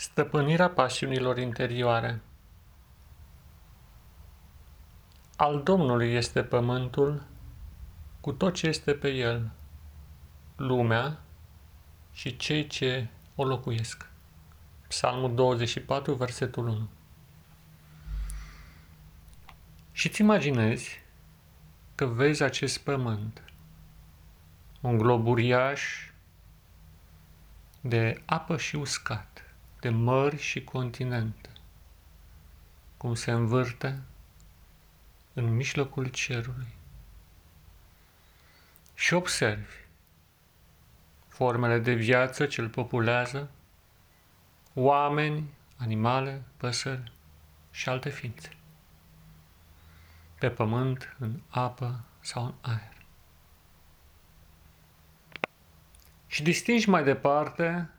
Stăpânirea 0.00 0.70
pasiunilor 0.70 1.38
interioare. 1.38 2.20
Al 5.36 5.62
Domnului 5.62 6.12
este 6.14 6.42
pământul 6.42 7.22
cu 8.20 8.32
tot 8.32 8.54
ce 8.54 8.66
este 8.66 8.94
pe 8.94 9.08
el, 9.08 9.50
lumea 10.56 11.20
și 12.12 12.36
cei 12.36 12.66
ce 12.66 13.08
o 13.34 13.44
locuiesc. 13.44 14.10
Psalmul 14.88 15.34
24, 15.34 16.14
versetul 16.14 16.66
1 16.66 16.88
Și 19.92 20.08
ți 20.08 20.20
imaginezi 20.20 21.02
că 21.94 22.06
vezi 22.06 22.42
acest 22.42 22.78
pământ, 22.78 23.42
un 24.80 24.98
glob 24.98 25.26
uriaș 25.26 26.10
de 27.80 28.22
apă 28.24 28.56
și 28.56 28.76
uscat, 28.76 29.49
de 29.80 29.88
mări 29.88 30.38
și 30.38 30.64
continente, 30.64 31.50
cum 32.96 33.14
se 33.14 33.30
învârte 33.30 34.02
în 35.32 35.54
mijlocul 35.54 36.06
cerului. 36.06 36.74
Și 38.94 39.14
observi 39.14 39.76
formele 41.28 41.78
de 41.78 41.92
viață 41.92 42.46
ce 42.46 42.60
îl 42.60 42.68
populează, 42.68 43.50
oameni, 44.74 45.50
animale, 45.76 46.42
păsări 46.56 47.12
și 47.70 47.88
alte 47.88 48.08
ființe, 48.08 48.56
pe 50.38 50.50
pământ, 50.50 51.16
în 51.18 51.40
apă 51.48 52.00
sau 52.20 52.44
în 52.44 52.54
aer. 52.60 52.96
Și 56.26 56.42
distingi 56.42 56.88
mai 56.88 57.04
departe 57.04 57.90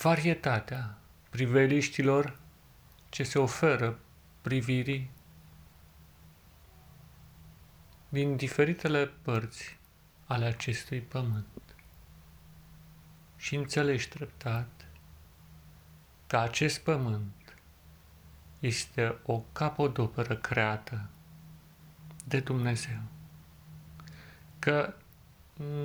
varietatea 0.00 0.98
priveliștilor 1.30 2.38
ce 3.08 3.22
se 3.22 3.38
oferă 3.38 3.98
privirii 4.40 5.10
din 8.08 8.36
diferitele 8.36 9.06
părți 9.06 9.78
ale 10.26 10.44
acestui 10.44 11.00
pământ. 11.00 11.46
Și 13.36 13.54
înțelegi 13.54 14.08
treptat 14.08 14.86
că 16.26 16.36
acest 16.36 16.80
pământ 16.80 17.56
este 18.58 19.18
o 19.22 19.38
capodoperă 19.52 20.36
creată 20.36 21.08
de 22.24 22.40
Dumnezeu. 22.40 23.00
Că 24.58 24.94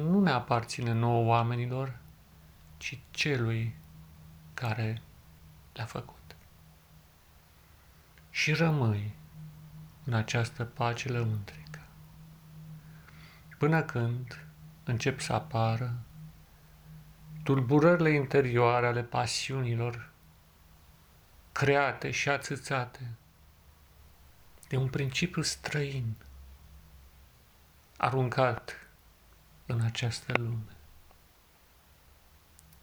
nu 0.04 0.22
ne 0.22 0.32
aparține 0.32 0.92
nouă 0.92 1.26
oamenilor, 1.26 1.98
ci 2.78 3.00
celui 3.12 3.82
care 4.68 5.02
le-a 5.74 5.86
făcut. 5.86 6.36
Și 8.30 8.54
rămâi 8.54 9.16
în 10.04 10.14
această 10.14 10.64
pace 10.64 11.10
lăuntrică, 11.10 11.80
până 13.58 13.84
când 13.84 14.46
încep 14.84 15.20
să 15.20 15.34
apară 15.34 15.94
tulburările 17.44 18.10
interioare 18.10 18.88
ale 18.88 19.04
pasiunilor 19.04 20.10
create 21.52 22.12
și 22.12 22.30
ațățate 22.30 23.12
de 24.68 24.78
un 24.78 24.90
principiu 24.90 25.42
străin 25.42 26.16
aruncat 27.98 28.88
în 29.66 29.82
această 29.82 30.34
lume 30.38 30.76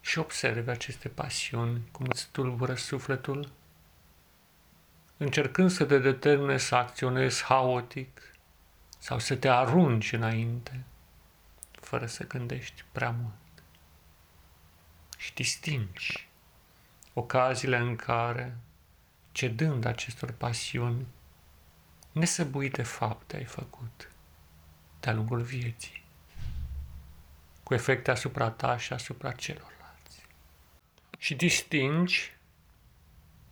și 0.00 0.18
observi 0.18 0.70
aceste 0.70 1.08
pasiuni, 1.08 1.82
cum 1.92 2.06
îți 2.08 2.28
tulbură 2.30 2.74
sufletul, 2.74 3.52
încercând 5.16 5.70
să 5.70 5.84
te 5.84 5.98
determine 5.98 6.56
să 6.56 6.74
acționezi 6.74 7.42
haotic 7.42 8.20
sau 8.98 9.18
să 9.18 9.36
te 9.36 9.48
arunci 9.48 10.12
înainte, 10.12 10.84
fără 11.70 12.06
să 12.06 12.26
gândești 12.26 12.84
prea 12.92 13.10
mult. 13.10 13.34
Și 15.18 15.34
distingi 15.34 16.28
ocaziile 17.12 17.76
în 17.76 17.96
care, 17.96 18.56
cedând 19.32 19.84
acestor 19.84 20.32
pasiuni, 20.32 21.06
nesăbuite 22.12 22.82
fapte 22.82 23.36
ai 23.36 23.44
făcut 23.44 24.10
de-a 25.00 25.12
lungul 25.12 25.40
vieții, 25.40 26.04
cu 27.62 27.74
efecte 27.74 28.10
asupra 28.10 28.50
ta 28.50 28.76
și 28.76 28.92
asupra 28.92 29.32
celor 29.32 29.79
și 31.20 31.34
distingi 31.34 32.36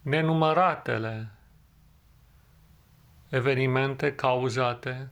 nenumăratele 0.02 1.30
evenimente 3.28 4.14
cauzate 4.14 5.08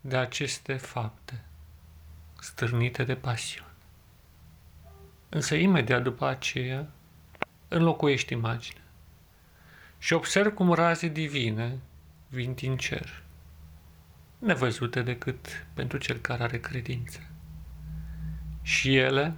de 0.00 0.16
aceste 0.16 0.76
fapte 0.76 1.44
stârnite 2.38 3.04
de 3.04 3.14
pasiune. 3.14 3.70
Însă 5.28 5.54
imediat 5.54 6.02
după 6.02 6.26
aceea 6.26 6.90
înlocuiești 7.68 8.32
imaginea 8.32 8.82
și 9.98 10.12
observ 10.12 10.54
cum 10.54 10.72
raze 10.72 11.08
divine 11.08 11.78
vin 12.28 12.54
din 12.54 12.76
cer, 12.76 13.22
nevăzute 14.38 15.02
decât 15.02 15.66
pentru 15.74 15.98
cel 15.98 16.18
care 16.18 16.42
are 16.42 16.60
credință. 16.60 17.20
Și 18.62 18.96
ele 18.96 19.34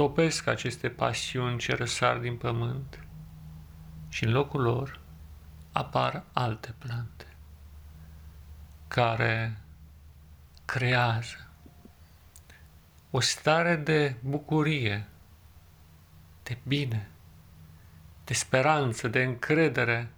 topesc 0.00 0.46
aceste 0.46 0.88
pasiuni 0.88 1.58
ce 1.58 1.74
răsar 1.74 2.18
din 2.18 2.36
pământ 2.36 3.04
și 4.08 4.24
în 4.24 4.32
locul 4.32 4.60
lor 4.60 5.00
apar 5.72 6.24
alte 6.32 6.74
plante 6.78 7.26
care 8.88 9.60
creează 10.64 11.48
o 13.10 13.20
stare 13.20 13.76
de 13.76 14.16
bucurie, 14.20 15.06
de 16.42 16.58
bine, 16.62 17.08
de 18.24 18.34
speranță, 18.34 19.08
de 19.08 19.22
încredere, 19.22 20.10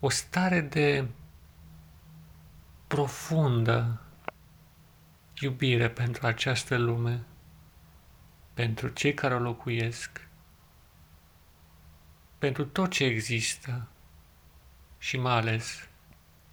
o 0.00 0.08
stare 0.08 0.60
de 0.60 1.08
profundă 2.86 4.00
iubire 5.40 5.90
pentru 5.90 6.26
această 6.26 6.76
lume, 6.76 7.24
pentru 8.54 8.88
cei 8.88 9.14
care 9.14 9.34
o 9.34 9.38
locuiesc, 9.38 10.28
pentru 12.38 12.64
tot 12.64 12.90
ce 12.90 13.04
există 13.04 13.88
și 14.98 15.16
mai 15.16 15.32
ales 15.32 15.88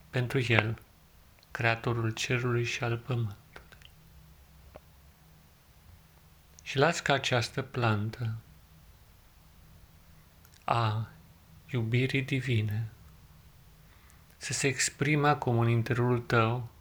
pentru 0.10 0.40
El, 0.40 0.82
Creatorul 1.52 2.12
Cerului 2.12 2.64
și 2.64 2.84
al 2.84 2.98
Pământului. 2.98 3.42
Și 6.64 6.78
lași 6.78 7.02
ca 7.02 7.14
această 7.14 7.62
plantă 7.62 8.36
a 10.64 11.10
iubirii 11.70 12.22
divine 12.22 12.92
să 14.38 14.54
se 14.54 14.68
exprime 14.68 15.28
acum 15.28 15.60
în 15.60 15.70
interiorul 15.70 16.20
tău 16.20 16.72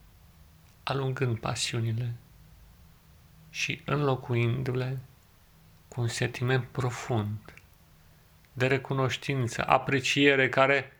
alungând 0.82 1.38
pasiunile 1.38 2.14
și 3.50 3.82
înlocuindu-le 3.84 4.98
cu 5.88 6.00
un 6.00 6.08
sentiment 6.08 6.68
profund 6.68 7.54
de 8.52 8.66
recunoștință, 8.66 9.66
apreciere 9.66 10.48
care 10.48 10.92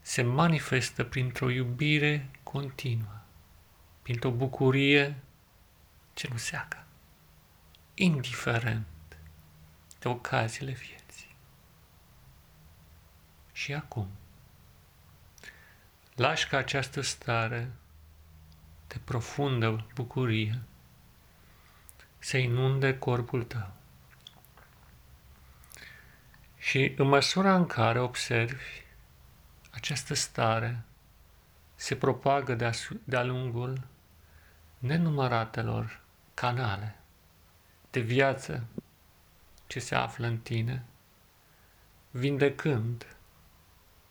se 0.00 0.22
manifestă 0.22 1.04
printr-o 1.04 1.50
iubire 1.50 2.30
continuă, 2.42 3.20
printr-o 4.02 4.30
bucurie 4.30 5.16
ce 6.14 6.28
nu 6.30 6.36
seacă, 6.36 6.84
indiferent 7.94 8.86
de 9.98 10.08
ocaziile 10.08 10.72
vieții. 10.72 11.36
Și 13.52 13.74
acum, 13.74 14.08
Lași 16.14 16.48
ca 16.48 16.56
această 16.56 17.00
stare 17.00 17.70
de 18.86 19.00
profundă 19.04 19.86
bucurie 19.94 20.62
să 22.18 22.36
inunde 22.36 22.98
corpul 22.98 23.42
tău. 23.44 23.72
Și 26.58 26.94
în 26.96 27.08
măsura 27.08 27.54
în 27.54 27.66
care 27.66 27.98
observi 27.98 28.82
această 29.70 30.14
stare 30.14 30.82
se 31.74 31.96
propagă 31.96 32.54
de-a, 32.54 32.70
de 33.04 33.22
lungul 33.22 33.86
nenumăratelor 34.78 36.00
canale 36.34 36.96
de 37.90 38.00
viață 38.00 38.64
ce 39.66 39.78
se 39.78 39.94
află 39.94 40.26
în 40.26 40.38
tine, 40.38 40.84
vindecând 42.10 43.16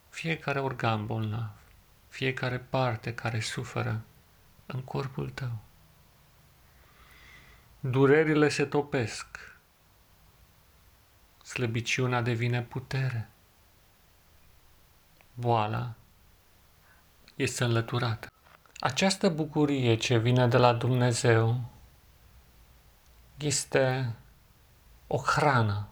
fiecare 0.08 0.60
organ 0.60 1.06
bolnav 1.06 1.63
fiecare 2.14 2.58
parte 2.58 3.14
care 3.14 3.40
suferă 3.40 4.02
în 4.66 4.80
corpul 4.82 5.30
tău. 5.30 5.58
Durerile 7.80 8.48
se 8.48 8.64
topesc. 8.64 9.26
Slăbiciunea 11.42 12.20
devine 12.20 12.62
putere. 12.62 13.30
Boala 15.34 15.94
este 17.34 17.64
înlăturată. 17.64 18.28
Această 18.78 19.28
bucurie 19.28 19.96
ce 19.96 20.18
vine 20.18 20.48
de 20.48 20.56
la 20.56 20.72
Dumnezeu 20.72 21.60
este 23.38 24.14
o 25.06 25.16
hrană 25.16 25.88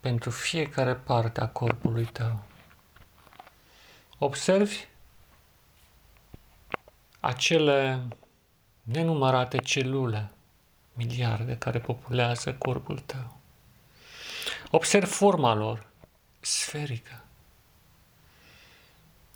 pentru 0.00 0.30
fiecare 0.30 0.94
parte 0.94 1.40
a 1.40 1.48
corpului 1.48 2.04
tău. 2.04 2.49
Observi 4.22 4.86
acele 7.20 8.02
nenumărate 8.82 9.58
celule, 9.58 10.30
miliarde 10.92 11.56
care 11.56 11.78
populează 11.78 12.54
corpul 12.54 12.98
tău. 12.98 13.40
Observ 14.70 15.08
forma 15.08 15.54
lor, 15.54 15.86
sferică. 16.40 17.24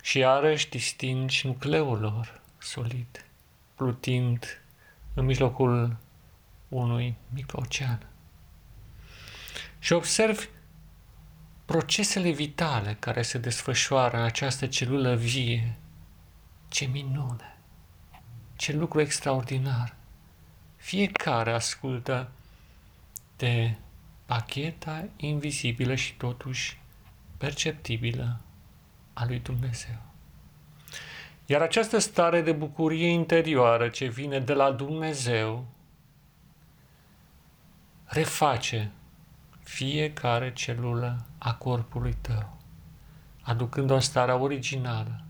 Și 0.01 0.17
iarăși 0.17 0.69
distingi 0.69 1.47
nucleul 1.47 1.99
lor, 1.99 2.41
solid, 2.57 3.25
plutind 3.75 4.61
în 5.13 5.25
mijlocul 5.25 5.97
unui 6.69 7.15
mic 7.33 7.51
ocean. 7.53 8.07
Și 9.79 9.93
observi 9.93 10.47
procesele 11.65 12.31
vitale 12.31 12.97
care 12.99 13.21
se 13.21 13.37
desfășoară 13.37 14.17
în 14.17 14.23
această 14.23 14.67
celulă 14.67 15.15
vie. 15.15 15.75
Ce 16.67 16.85
minune! 16.85 17.57
Ce 18.55 18.73
lucru 18.73 19.01
extraordinar! 19.01 19.95
Fiecare 20.75 21.51
ascultă 21.51 22.31
de 23.37 23.75
pacheta 24.25 25.07
invizibilă 25.15 25.95
și 25.95 26.13
totuși 26.13 26.79
perceptibilă 27.37 28.39
a 29.13 29.25
lui 29.25 29.39
Dumnezeu. 29.39 29.97
Iar 31.45 31.61
această 31.61 31.97
stare 31.97 32.41
de 32.41 32.51
bucurie 32.51 33.07
interioară 33.07 33.89
ce 33.89 34.07
vine 34.07 34.39
de 34.39 34.53
la 34.53 34.71
Dumnezeu 34.71 35.65
reface 38.05 38.91
fiecare 39.65 40.53
celulă 40.53 41.25
a 41.37 41.55
corpului 41.55 42.13
tău, 42.21 42.57
aducând 43.41 43.89
o 43.89 43.99
stare 43.99 44.31
originală, 44.31 45.23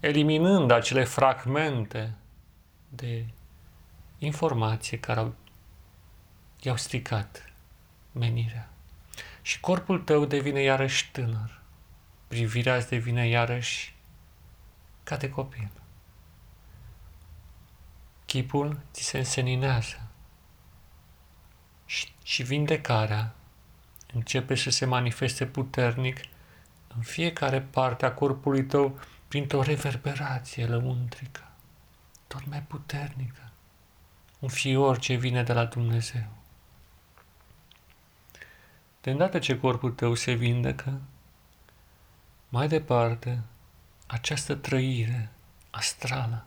eliminând 0.00 0.70
acele 0.70 1.04
fragmente 1.04 2.14
de 2.88 3.26
informație 4.18 4.98
care 4.98 5.20
au, 5.20 5.34
i-au 6.60 6.76
stricat 6.76 7.52
menirea. 8.12 8.70
Și 9.42 9.60
corpul 9.60 10.00
tău 10.00 10.24
devine 10.24 10.60
iarăși 10.62 11.10
tânăr. 11.10 11.60
Privirea 12.28 12.76
îți 12.76 12.88
devine 12.88 13.28
iarăși 13.28 13.96
ca 15.04 15.16
de 15.16 15.30
copil. 15.30 15.70
Chipul 18.26 18.78
ți 18.92 19.02
se 19.02 19.18
înseninează 19.18 20.07
și, 21.88 22.12
și 22.22 22.42
vindecarea 22.42 23.34
începe 24.12 24.54
să 24.54 24.70
se 24.70 24.84
manifeste 24.84 25.46
puternic 25.46 26.20
în 26.96 27.02
fiecare 27.02 27.60
parte 27.60 28.06
a 28.06 28.12
corpului 28.12 28.64
tău 28.64 28.98
printr-o 29.28 29.62
reverberație 29.62 30.66
lăuntrică, 30.66 31.48
tot 32.26 32.46
mai 32.46 32.62
puternică, 32.62 33.50
un 34.38 34.48
fior 34.48 34.98
ce 34.98 35.14
vine 35.14 35.42
de 35.42 35.52
la 35.52 35.64
Dumnezeu. 35.64 36.28
De 39.00 39.10
îndată 39.10 39.38
ce 39.38 39.58
corpul 39.58 39.90
tău 39.90 40.14
se 40.14 40.32
vindecă, 40.32 41.00
mai 42.48 42.68
departe, 42.68 43.42
această 44.06 44.54
trăire 44.54 45.30
astrală 45.70 46.44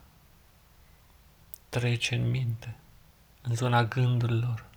trece 1.69 2.15
în 2.15 2.29
minte, 2.29 2.75
în 3.41 3.55
zona 3.55 3.83
gândurilor, 3.83 4.70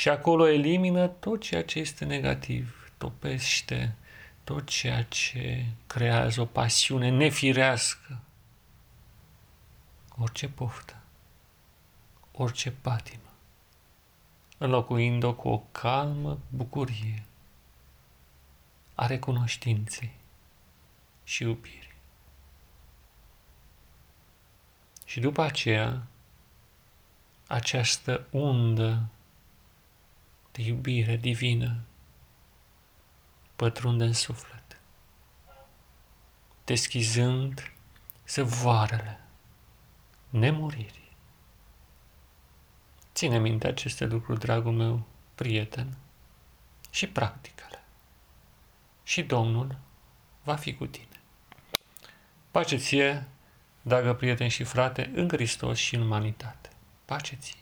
și 0.00 0.08
acolo 0.08 0.48
elimină 0.48 1.06
tot 1.08 1.40
ceea 1.40 1.64
ce 1.64 1.78
este 1.78 2.04
negativ, 2.04 2.92
topește 2.98 3.96
tot 4.44 4.66
ceea 4.66 5.02
ce 5.02 5.66
creează 5.86 6.40
o 6.40 6.44
pasiune 6.44 7.10
nefirească, 7.10 8.20
orice 10.18 10.48
poftă, 10.48 10.96
orice 12.32 12.70
patimă, 12.70 13.30
înlocuind-o 14.58 15.34
cu 15.34 15.48
o 15.48 15.58
calmă 15.72 16.38
bucurie 16.48 17.24
a 18.94 19.06
recunoștinței 19.06 20.12
și 21.24 21.42
iubirii. 21.42 21.94
Și 25.04 25.20
după 25.20 25.42
aceea, 25.42 26.02
această 27.46 28.26
undă 28.30 28.92
de 28.92 29.19
iubire 30.66 31.16
divină 31.16 31.80
pătrunde 33.56 34.04
în 34.04 34.12
suflet, 34.12 34.80
deschizând 36.64 37.72
zăvoarele 38.28 39.20
nemuririi. 40.28 41.16
Ține 43.14 43.38
minte 43.38 43.66
aceste 43.66 44.04
lucruri, 44.04 44.40
dragul 44.40 44.72
meu, 44.72 45.06
prieten, 45.34 45.96
și 46.90 47.06
practicale. 47.06 47.82
Și 49.02 49.22
Domnul 49.22 49.78
va 50.42 50.56
fi 50.56 50.74
cu 50.74 50.86
tine. 50.86 51.20
Pace 52.50 52.76
ție, 52.76 53.26
dragă 53.82 54.14
prieten 54.14 54.48
și 54.48 54.64
frate, 54.64 55.10
în 55.14 55.28
Hristos 55.28 55.78
și 55.78 55.94
în 55.94 56.00
umanitate. 56.00 56.68
Pace 57.04 57.36
ție! 57.36 57.60